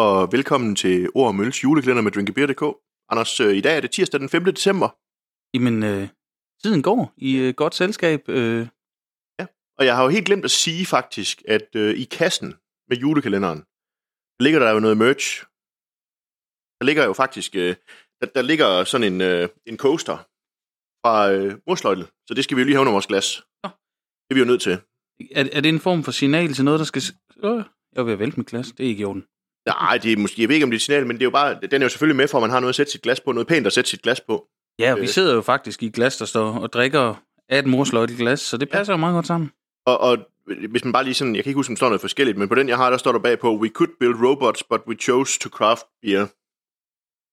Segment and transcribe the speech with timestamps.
[0.00, 2.64] og velkommen til Ord og Mølles juleklænder med drinkabeer.dk.
[3.08, 4.44] Anders, øh, i dag er det tirsdag den 5.
[4.44, 4.88] december,
[5.54, 6.08] Jamen, øh,
[6.62, 8.28] tiden går i øh, godt selskab.
[8.28, 8.66] Øh,
[9.78, 12.54] og jeg har jo helt glemt at sige faktisk, at øh, i kassen
[12.88, 13.58] med julekalenderen,
[14.38, 15.44] der ligger der jo noget merch.
[16.78, 17.76] Der ligger jo faktisk, øh,
[18.20, 20.16] der, der ligger sådan en, øh, en coaster
[21.02, 23.42] fra øh, Morsløjtel, så det skal vi jo lige have under vores glas.
[23.64, 23.70] Nå.
[24.24, 24.72] Det er vi jo nødt til.
[25.30, 27.02] er, er det en form for signal til noget, der skal...
[27.44, 27.64] Øh,
[27.96, 28.68] jeg vil vælte mit glas.
[28.68, 29.24] Det er ikke i orden.
[29.66, 31.26] Nej, det er måske, jeg ved ikke, om det er et signal, men det er
[31.26, 33.02] jo bare, den er jo selvfølgelig med for, at man har noget at sætte sit
[33.02, 34.46] glas på, noget pænt at sætte sit glas på.
[34.78, 35.08] Ja, og vi Øh.
[35.08, 37.14] sidder jo faktisk i et glas, der står og drikker
[37.48, 39.50] af et morsløjt glas, så det passer jo meget godt sammen.
[39.86, 40.18] Og, og
[40.70, 42.48] hvis man bare lige sådan, jeg kan ikke huske, om der står noget forskelligt, men
[42.48, 45.38] på den, jeg har, der står der bagpå, we could build robots, but we chose
[45.40, 46.26] to craft beer.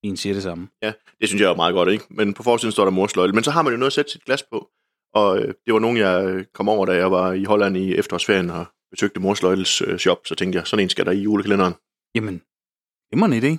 [0.04, 0.68] En siger det samme.
[1.21, 2.05] Det synes jeg er meget godt, ikke?
[2.09, 3.34] Men på forsiden står der morsløjle.
[3.34, 4.70] Men så har man jo noget at sætte sit glas på.
[5.13, 7.96] Og øh, det var nogen, jeg øh, kom over, da jeg var i Holland i
[7.96, 10.18] efterårsferien og besøgte morsløjles øh, shop.
[10.26, 11.74] Så tænkte jeg, sådan en skal der i julekalenderen.
[12.18, 12.41] Jamen,
[13.12, 13.51] det må en idé.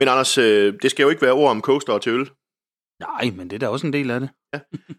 [0.00, 2.30] Men Anders, øh, det skal jo ikke være ord om coaster til øl.
[3.00, 4.30] Nej, men det er da også en del af det.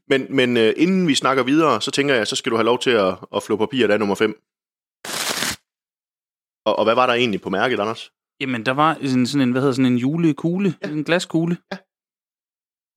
[0.07, 2.79] Men, men øh, inden vi snakker videre, så tænker jeg, så skal du have lov
[2.79, 4.29] til at, at flå papir, der er nummer 5.
[6.65, 8.11] Og, og hvad var der egentlig på mærket, Anders?
[8.41, 10.87] Jamen, der var sådan, sådan en, hvad hedder sådan en julekugle, Ja.
[10.87, 10.93] ja.
[10.93, 11.57] en glaskugle.
[11.71, 11.77] Ja.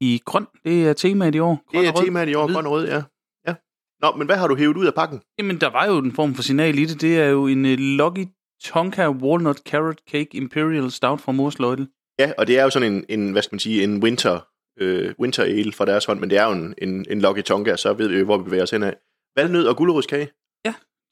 [0.01, 1.65] I grøn, det er temaet i år.
[1.71, 2.05] Grøn Det er og rød.
[2.05, 3.03] temaet i år, grøn og rød, ja.
[3.49, 3.55] ja.
[4.03, 5.21] Nå, men hvad har du hævet ud af pakken?
[5.39, 7.01] Jamen, der var jo en form for signal i det.
[7.01, 8.27] Det er jo en uh, Lucky
[8.65, 11.89] Tonka Walnut Carrot Cake Imperial Stout fra Mors Løjtel.
[12.19, 14.41] Ja, og det er jo sådan en, en hvad skal man sige, en winter,
[14.79, 17.77] øh, winter ale fra deres hånd, men det er jo en, en, en Lucky Tonka,
[17.77, 18.97] så ved vi, hvor vi bevæger os hen af.
[19.37, 20.31] Valnød og gulerodskage.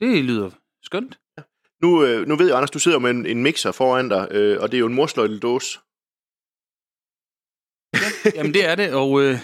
[0.01, 0.51] Det lyder
[0.83, 1.19] skønt.
[1.83, 4.61] Nu, øh, nu ved jeg, Anders, du sidder med en, en mixer foran dig, øh,
[4.61, 5.79] og det er jo en morsløjteldåse.
[8.35, 9.39] Jamen, det er det, og, øh,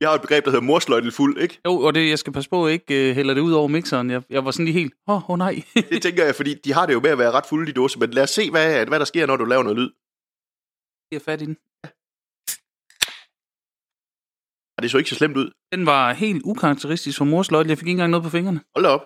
[0.00, 1.60] Vi har et begreb, der hedder morsløjtelfuld, ikke?
[1.66, 4.10] jo, og det, jeg skal passe på, at ikke øh, hælder det ud over mixeren.
[4.10, 5.54] Jeg, jeg var sådan lige helt, åh, oh, oh, nej.
[5.92, 7.98] Det tænker jeg, fordi de har det jo med at være ret fulde, de dåser,
[8.00, 9.90] men lad os se, hvad, hvad der sker, når du laver noget lyd.
[11.10, 11.56] jeg er fat i den.
[14.76, 15.48] Og det så ikke så slemt ud.
[15.72, 17.70] Den var helt ukarakteristisk for Mors Løjtel.
[17.70, 18.60] Jeg fik ikke engang noget på fingrene.
[18.74, 19.04] Hold da op.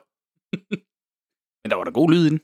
[1.63, 2.41] Men der var der god lyd i den.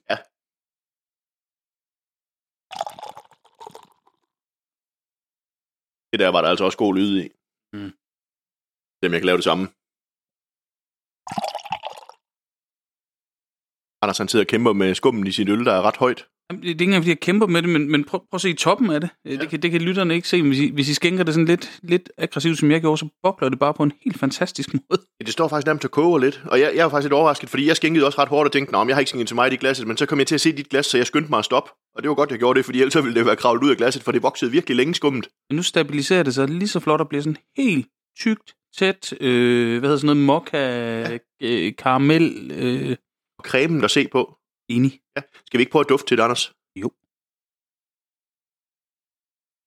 [6.11, 7.29] Det der var der altså også god lyd i.
[7.77, 7.93] Mm.
[9.03, 9.65] Dem jeg kan lave det samme.
[14.03, 16.27] Anders han sidder og kæmper med skummen i sin øl, der er ret højt.
[16.51, 18.41] Jamen, det er ikke engang, fordi jeg kæmper med det, men, men prøv, prøv at
[18.41, 19.11] se toppen af det.
[19.25, 19.31] Ja.
[19.31, 21.47] Det, kan, det kan lytterne ikke se, men hvis I, hvis I skænker det sådan
[21.47, 25.01] lidt, lidt aggressivt, som jeg gjorde, så bobler det bare på en helt fantastisk måde.
[25.21, 26.43] Ja, det står faktisk nærmest og koger lidt.
[26.45, 28.77] Og jeg, jeg var faktisk lidt overrasket, fordi jeg skænkede også ret hårdt og tænkte,
[28.77, 30.41] at jeg har ikke skænket til mig i glasset, men så kom jeg til at
[30.41, 31.71] se dit glas, så jeg skyndte mig at stoppe.
[31.95, 33.77] Og det var godt, jeg gjorde det, fordi ellers ville det være kravlet ud af
[33.77, 35.29] glasset, for det voksede virkelig længe skummet.
[35.51, 37.87] Men nu stabiliserer det sig lige så flot og bliver sådan helt
[38.19, 42.97] tykt, tæt, øh, hvad hedder sådan noget, mokka, øh, karamel, øh,
[43.39, 44.37] Og cremen der se på.
[44.69, 45.01] enig.
[45.47, 46.53] Skal vi ikke prøve at dufte til det, Anders?
[46.77, 46.91] Jo.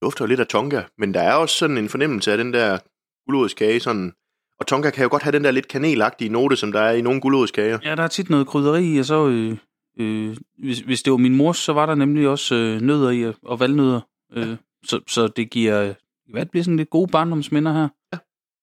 [0.01, 2.77] Dufter jo lidt af tonka, men der er også sådan en fornemmelse af den der
[3.25, 4.13] gulerodskage, sådan...
[4.59, 7.01] Og tonka kan jo godt have den der lidt kanelagtige note, som der er i
[7.01, 7.79] nogle gulerodskager.
[7.83, 9.57] Ja, der er tit noget krydderi, og så, øh,
[9.99, 13.33] øh, hvis, hvis det var min mors, så var der nemlig også øh, nødder i,
[13.43, 14.01] og- valnødder.
[14.33, 15.93] Øh, så, så det giver,
[16.31, 17.87] hvad det bliver sådan lidt gode barndomsminder her.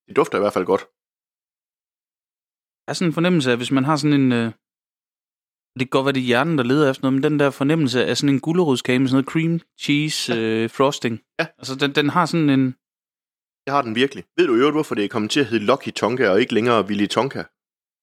[0.07, 0.83] Det dufter i hvert fald godt.
[2.83, 4.31] Der er sådan en fornemmelse af, hvis man har sådan en...
[4.31, 4.51] Øh,
[5.79, 8.05] det kan godt være, det er hjernen, der leder efter noget, men den der fornemmelse
[8.05, 11.21] af sådan en gulerodskage med sådan noget cream cheese øh, frosting.
[11.39, 11.45] Ja.
[11.57, 12.65] Altså, den, den har sådan en...
[13.65, 14.23] Det har den virkelig.
[14.37, 16.53] Ved du i øvrigt, hvorfor det er kommet til at hedde Lucky Tonka, og ikke
[16.53, 17.43] længere Willy Tonka?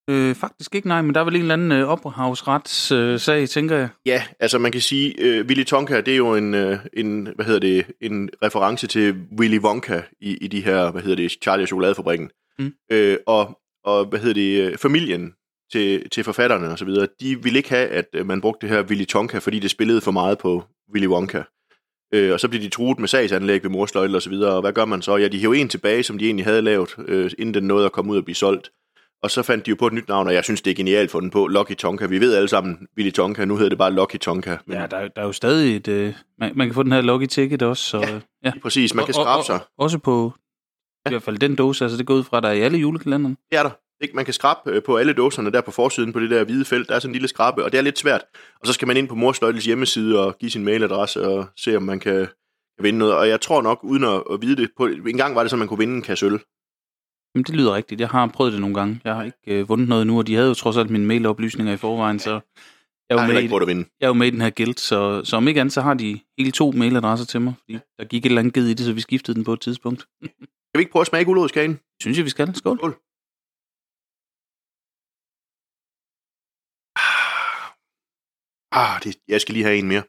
[0.08, 3.48] Øh, faktisk ikke, nej, men der er vel en eller anden øh, ophavsretssag, øh, sag,
[3.48, 3.88] tænker jeg.
[4.06, 7.44] Ja, altså man kan sige, øh, Willy Tonka, det er jo en, øh, en, hvad
[7.44, 11.64] hedder det, en reference til Willy Wonka i, i de her, hvad hedder det, Charlie
[11.64, 12.30] og Chokoladefabrikken.
[12.58, 12.72] Mm.
[12.92, 15.32] Øh, og, og, hvad hedder det, øh, familien
[15.72, 18.76] til, til forfatterne og så videre, de ville ikke have, at øh, man brugte det
[18.76, 20.64] her Willy Tonka, fordi det spillede for meget på
[20.94, 21.42] Willy Wonka.
[22.14, 24.72] Øh, og så blev de truet med sagsanlæg ved morsløjtel og så videre, og hvad
[24.72, 25.16] gør man så?
[25.16, 27.92] Ja, de hæver en tilbage, som de egentlig havde lavet, øh, inden den nåede at
[27.92, 28.70] komme ud og blive solgt.
[29.22, 31.10] Og så fandt de jo på et nyt navn, og jeg synes, det er genialt
[31.10, 32.06] fundet på, Lucky Tonka.
[32.06, 34.56] Vi ved alle sammen, Willy Tonka, nu hedder det bare Lucky Tonka.
[34.66, 35.88] Men Ja, der, er- der er jo stadig et...
[35.88, 37.98] Øh, man, man kan få den her lucky ticket også, så...
[37.98, 38.08] Ja.
[38.12, 38.20] Ja.
[38.44, 38.52] ja.
[38.62, 39.54] præcis, man kan skrabe sig.
[39.54, 40.32] Og, og, også på...
[41.06, 43.36] I hvert fald den dåse, altså det går ud fra, der er i alle julekalenderne.
[43.50, 43.70] Det er der.
[44.00, 44.16] Ikke?
[44.16, 46.88] Man kan skrabe øh, på alle dåserne der på forsiden på det der hvide felt.
[46.88, 48.20] Der er sådan en lille skrabe, og det er lidt svært.
[48.60, 51.82] Og så skal man ind på Morsløjtels hjemmeside og give sin mailadresse og se, om
[51.82, 52.26] man kan
[52.82, 53.14] vinde noget.
[53.14, 55.56] Og jeg tror nok, uden at, at vide det, på, en gang var det så,
[55.56, 56.38] man kunne vinde en kasse øl.
[57.34, 58.00] Jamen, det lyder rigtigt.
[58.00, 59.00] Jeg har prøvet det nogle gange.
[59.04, 61.72] Jeg har ikke øh, vundet noget nu, og de havde jo trods alt mine mailoplysninger
[61.72, 63.84] i forvejen, så jeg er jo, med, ikke, i, vinde.
[64.00, 65.94] jeg er jo med i den her guild, så, så om ikke andet, så har
[65.94, 68.86] de hele to mailadresser til mig, fordi der gik et eller andet ged i det,
[68.86, 70.06] så vi skiftede den på et tidspunkt.
[70.70, 71.80] kan vi ikke prøve at smage gulerodskagen?
[72.02, 72.54] Synes jeg, vi skal.
[72.54, 72.78] Skål.
[72.78, 72.94] Skål.
[78.72, 78.94] Ah.
[78.94, 80.04] ah, det, jeg skal lige have en mere.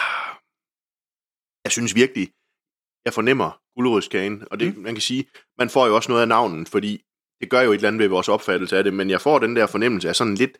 [0.00, 0.30] Ah.
[1.64, 2.26] Jeg synes virkelig,
[3.04, 4.82] jeg fornemmer gulerodskagen, og det, mm.
[4.82, 5.24] man kan sige,
[5.58, 7.02] man får jo også noget af navnet, fordi
[7.40, 9.56] det gør jo et eller andet ved vores opfattelse af det, men jeg får den
[9.56, 10.58] der fornemmelse af sådan lidt,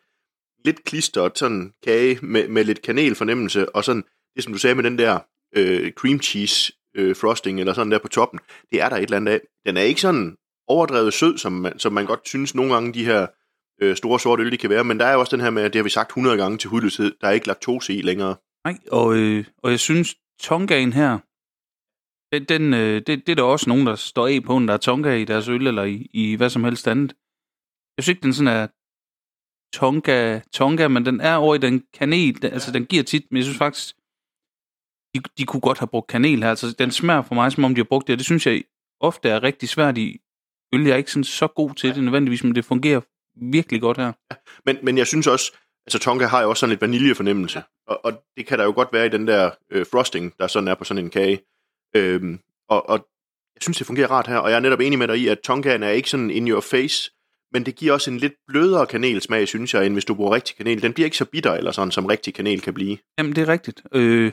[0.64, 4.05] lidt klistret sådan kage med, med lidt kanelfornemmelse, og sådan,
[4.37, 5.19] det som du sagde med den der
[5.56, 9.17] øh, cream cheese øh, frosting, eller sådan der på toppen, det er der et eller
[9.17, 9.40] andet af.
[9.67, 10.37] Den er ikke sådan
[10.69, 13.26] overdrevet sød, som man, som man godt synes nogle gange de her
[13.82, 15.64] øh, store sorte øl, de kan være, men der er jo også den her med,
[15.64, 18.37] det har vi sagt 100 gange til hudløshed, der er ikke laktose i længere.
[18.64, 21.19] Nej, og, øh, og jeg synes, tongaen her,
[22.32, 24.76] den, den, øh, det, det er der også nogen, der står af på, der er
[24.76, 27.15] tonga i deres øl, eller i, i hvad som helst andet.
[27.97, 28.67] Jeg synes ikke, den sådan er
[29.75, 33.37] tonga, tonga, men den er over i den kanel, den, altså den giver tit, men
[33.37, 33.97] jeg synes faktisk,
[35.15, 36.50] de, de kunne godt have brugt kanel her.
[36.50, 38.65] Altså, den smager for mig, som om de har brugt det, og det synes jeg
[39.00, 40.21] ofte er rigtig svært i
[40.75, 40.82] øl.
[40.82, 43.00] Jeg er ikke sådan så god til det nødvendigvis, men det fungerer
[43.37, 44.12] virkelig godt her.
[44.31, 44.37] Ja,
[44.67, 45.53] men, men jeg synes også,
[45.87, 48.93] altså Tonka har jo også sådan lidt vaniljefornemmelse, og, og det kan der jo godt
[48.93, 51.41] være i den der øh, frosting, der sådan er på sådan en kage.
[51.96, 52.99] Øhm, og, og
[53.55, 55.38] jeg synes, det fungerer rart her, og jeg er netop enig med dig i, at
[55.44, 57.11] Tonkaen er ikke sådan in your face,
[57.52, 60.56] men det giver også en lidt blødere kanelsmag, synes jeg, end hvis du bruger rigtig
[60.56, 60.82] kanel.
[60.82, 62.99] Den bliver ikke så bitter eller sådan, som rigtig kanel kan blive.
[63.19, 63.82] Jamen, det er rigtigt.
[63.93, 64.32] Øh,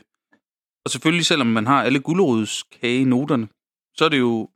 [0.85, 3.47] og selvfølgelig, selvom man har alle gulerodskage-noterne,
[3.97, 4.49] så er det jo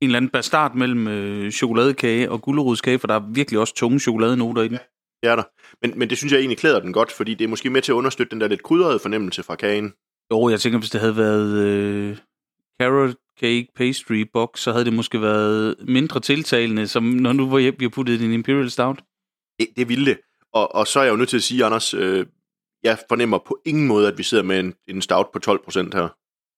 [0.00, 4.00] en eller anden bastard mellem øh, chokoladekage og gulerodskage, for der er virkelig også tunge
[4.00, 4.76] chokoladenoter i den.
[4.76, 4.84] Ja,
[5.22, 5.42] det er der.
[5.82, 7.92] Men, men det synes jeg egentlig klæder den godt, fordi det er måske med til
[7.92, 9.94] at understøtte den der lidt krydrede fornemmelse fra kagen.
[10.30, 12.18] Jo, jeg tænker, hvis det havde været øh,
[12.80, 17.58] carrot cake pastry box, så havde det måske været mindre tiltalende, som når nu var
[17.58, 19.02] vi har puttet en Imperial Stout.
[19.58, 20.18] Det, det ville det.
[20.52, 22.26] Og, og så er jeg jo nødt til at sige, Anders, øh,
[22.82, 26.08] jeg fornemmer på ingen måde, at vi sidder med en, en stout på 12% her.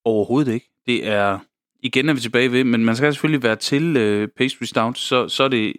[0.05, 0.69] Overhovedet ikke.
[0.85, 1.39] Det er,
[1.79, 5.27] igen er vi tilbage ved, men man skal selvfølgelig være til øh, pastry stout, så,
[5.27, 5.73] så er det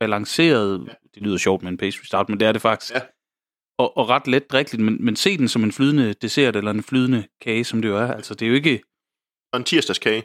[0.00, 0.84] balanceret.
[0.86, 0.92] Ja.
[1.14, 2.94] Det lyder sjovt med en pastry stout, men det er det faktisk.
[2.94, 3.00] Ja.
[3.78, 6.82] Og, og ret let drikkeligt, men, men se den som en flydende dessert eller en
[6.82, 8.12] flydende kage, som det jo er.
[8.12, 8.82] Altså, det er jo ikke...
[9.52, 10.22] Og en tirsdagskage.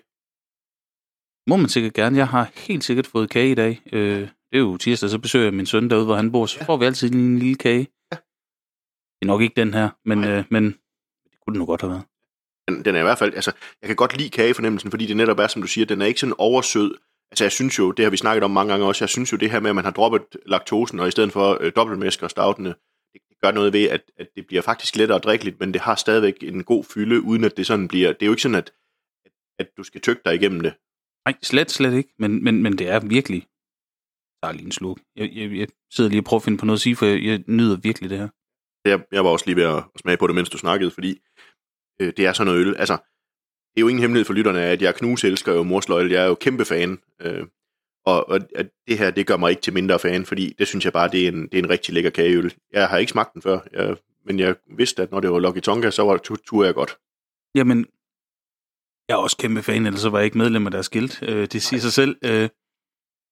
[1.47, 2.17] Må man sikkert gerne.
[2.17, 3.81] Jeg har helt sikkert fået kage i dag.
[3.93, 6.45] Øh, det er jo tirsdag, så besøger jeg min søn derude, hvor han bor.
[6.45, 6.65] Så ja.
[6.65, 7.87] får vi altid en lille kage.
[8.11, 8.17] Ja.
[8.17, 11.91] Det er nok ikke den her, men, øh, men det kunne den nu godt have
[11.91, 12.03] været.
[12.67, 13.51] Den, den er i hvert fald, altså,
[13.81, 16.19] jeg kan godt lide kagefornemmelsen, fordi det netop er, som du siger, den er ikke
[16.19, 16.95] sådan oversød.
[17.31, 19.37] Altså, jeg synes jo, det har vi snakket om mange gange også, jeg synes jo
[19.37, 22.31] det her med, at man har droppet laktosen, og i stedet for øh, dobbeltmæsker og
[22.31, 22.75] stoutene,
[23.43, 25.95] gør noget ved, at, at det bliver faktisk lettere at drikke lidt, men det har
[25.95, 28.73] stadigvæk en god fylde, uden at det sådan bliver, det er jo ikke sådan, at,
[29.25, 30.73] at, at du skal tykke dig igennem det.
[31.25, 33.41] Nej, slet, slet ikke, men, men, men det er virkelig,
[34.41, 34.99] der er lige en sluk.
[35.15, 37.23] Jeg, jeg, jeg sidder lige og prøver at finde på noget at sige, for jeg,
[37.23, 38.29] jeg nyder virkelig det her.
[38.85, 41.21] Jeg, jeg var også lige ved at smage på det, mens du snakkede, fordi
[42.01, 42.75] øh, det er sådan noget øl.
[42.75, 42.97] Altså,
[43.71, 46.13] det er jo ingen hemmelighed for lytterne, at jeg knus elsker jo morsløjle.
[46.13, 46.99] Jeg er jo kæmpe fan.
[47.21, 47.47] Øh,
[48.05, 48.39] og, og
[48.87, 51.23] det her, det gør mig ikke til mindre fan, fordi det synes jeg bare, det
[51.23, 52.53] er en, det er en rigtig lækker kageøl.
[52.71, 55.61] Jeg har ikke smagt den før, jeg, men jeg vidste, at når det var Lucky
[55.61, 56.97] Tonka, så var det tur jeg godt.
[57.55, 57.85] Jamen,
[59.07, 61.23] jeg er også kæmpe fan, ellers så var jeg ikke medlem af deres guild.
[61.23, 61.81] Øh, det siger Nej.
[61.81, 62.17] sig selv.
[62.25, 62.49] Øh,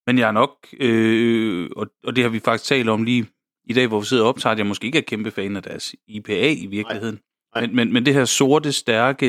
[0.08, 3.28] men jeg er nok, øh, og, og det har vi faktisk talt om lige
[3.64, 5.64] i dag, hvor vi sidder og optager, at jeg måske ikke er kæmpe fan af
[5.64, 7.20] deres IPA i virkeligheden.
[7.56, 7.62] Nej.
[7.62, 7.68] Nej.
[7.68, 9.26] Men, men, men det her sorte, stærke,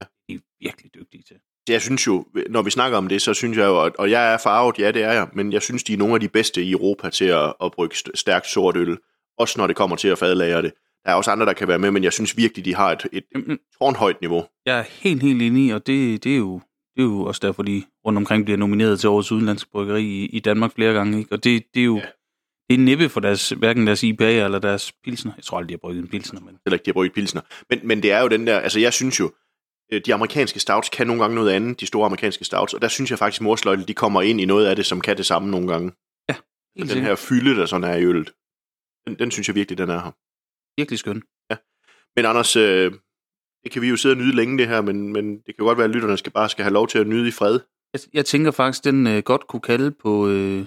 [0.00, 0.06] ja.
[0.28, 1.36] de er virkelig dygtige til.
[1.68, 4.38] Jeg synes jo, når vi snakker om det, så synes jeg jo, og jeg er
[4.38, 6.72] farvet, ja det er jeg, men jeg synes, de er nogle af de bedste i
[6.72, 8.98] Europa til at, at bruge stærkt sort øl.
[9.38, 10.72] Også når det kommer til at fadlære det.
[11.04, 13.06] Der er også andre, der kan være med, men jeg synes virkelig, de har et,
[13.12, 14.44] et Jamen, tårnhøjt niveau.
[14.66, 16.60] Jeg er helt, helt enig, og det, det, er jo,
[16.96, 20.26] det er jo også derfor, de rundt omkring bliver nomineret til årets udenlandske bryggeri i,
[20.26, 21.18] i Danmark flere gange.
[21.18, 21.32] Ikke?
[21.32, 21.96] Og det, det er jo...
[21.96, 22.02] Ja
[22.68, 25.32] det er næppe for deres, hverken deres IPA eller deres pilsner.
[25.36, 26.40] Jeg tror aldrig, de har brygget en pilsner.
[26.40, 26.58] Men...
[26.66, 27.40] Eller ikke, de har brygget pilsner.
[27.70, 29.32] Men, men det er jo den der, altså jeg synes jo,
[29.92, 33.10] de amerikanske stouts kan nogle gange noget andet, de store amerikanske stouts, og der synes
[33.10, 35.68] jeg faktisk, at de kommer ind i noget af det, som kan det samme nogle
[35.68, 35.92] gange.
[36.28, 36.34] Ja,
[36.76, 38.32] helt Den her fylde, der sådan er i øllet,
[39.06, 40.10] den, den synes jeg virkelig, den er her.
[40.80, 41.22] Virkelig skøn.
[41.50, 41.56] Ja.
[42.16, 42.92] Men Anders, øh,
[43.64, 45.78] det kan vi jo sidde og nyde længe det her, men, men det kan godt
[45.78, 47.60] være, at lytterne skal bare skal have lov til at nyde i fred.
[47.92, 50.66] Jeg, jeg tænker faktisk, den øh, godt kunne kalde på øh,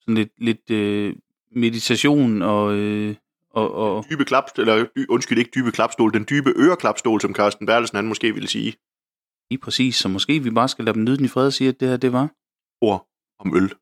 [0.00, 1.14] sådan lidt, lidt øh,
[1.52, 2.74] meditation og...
[2.74, 3.14] Øh,
[3.54, 4.04] og, og...
[4.10, 8.34] Dybe klap, eller undskyld, ikke dybe klapstol, den dybe øreklapstol, som Carsten Bertelsen han måske
[8.34, 8.72] ville sige.
[9.50, 11.68] Lige præcis, så måske vi bare skal lade dem nyde den i fred og sige,
[11.68, 12.26] at det her, det var...
[12.82, 13.00] Ord
[13.38, 13.74] om øl.